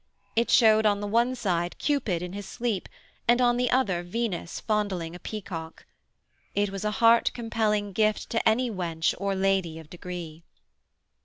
It 0.35 0.49
showed 0.49 0.87
on 0.87 0.99
the 0.99 1.05
one 1.05 1.35
side 1.35 1.77
Cupid 1.77 2.23
in 2.23 2.33
his 2.33 2.47
sleep 2.47 2.89
and 3.27 3.39
on 3.39 3.57
the 3.57 3.69
other 3.69 4.01
Venus 4.01 4.59
fondling 4.59 5.13
a 5.13 5.19
peacock. 5.19 5.85
It 6.55 6.71
was 6.71 6.83
a 6.83 6.89
heart 7.05 7.29
compelling 7.35 7.91
gift 7.93 8.31
to 8.31 8.49
any 8.49 8.71
wench 8.71 9.13
or 9.19 9.35
lady 9.35 9.77
of 9.77 9.91
degree. 9.91 10.43